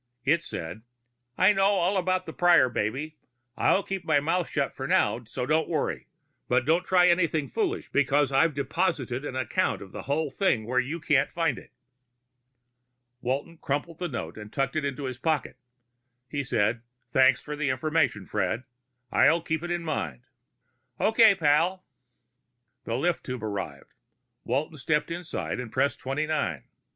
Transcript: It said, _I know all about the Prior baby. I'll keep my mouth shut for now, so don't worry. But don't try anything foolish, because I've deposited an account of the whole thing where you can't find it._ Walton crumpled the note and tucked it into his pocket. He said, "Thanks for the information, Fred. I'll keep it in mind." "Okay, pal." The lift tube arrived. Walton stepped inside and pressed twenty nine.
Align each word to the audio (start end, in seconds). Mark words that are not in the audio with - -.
It 0.25 0.41
said, 0.41 0.81
_I 1.37 1.53
know 1.55 1.63
all 1.77 1.95
about 1.95 2.25
the 2.25 2.33
Prior 2.33 2.69
baby. 2.69 3.17
I'll 3.55 3.83
keep 3.83 4.03
my 4.03 4.19
mouth 4.19 4.49
shut 4.49 4.75
for 4.75 4.87
now, 4.87 5.23
so 5.25 5.45
don't 5.45 5.69
worry. 5.69 6.07
But 6.47 6.65
don't 6.65 6.87
try 6.87 7.07
anything 7.07 7.51
foolish, 7.51 7.91
because 7.91 8.31
I've 8.31 8.55
deposited 8.55 9.23
an 9.23 9.35
account 9.35 9.79
of 9.79 9.91
the 9.91 10.01
whole 10.09 10.31
thing 10.31 10.65
where 10.65 10.79
you 10.79 10.99
can't 10.99 11.29
find 11.29 11.59
it._ 11.59 11.69
Walton 13.21 13.59
crumpled 13.59 13.99
the 13.99 14.07
note 14.07 14.37
and 14.39 14.51
tucked 14.51 14.75
it 14.75 14.83
into 14.83 15.03
his 15.03 15.19
pocket. 15.19 15.55
He 16.27 16.43
said, 16.43 16.81
"Thanks 17.13 17.43
for 17.43 17.55
the 17.55 17.69
information, 17.69 18.25
Fred. 18.25 18.63
I'll 19.11 19.43
keep 19.43 19.61
it 19.61 19.69
in 19.69 19.83
mind." 19.83 20.23
"Okay, 20.99 21.35
pal." 21.35 21.85
The 22.85 22.97
lift 22.97 23.23
tube 23.23 23.43
arrived. 23.43 23.93
Walton 24.45 24.77
stepped 24.77 25.11
inside 25.11 25.59
and 25.59 25.71
pressed 25.71 25.99
twenty 25.99 26.25
nine. 26.25 26.63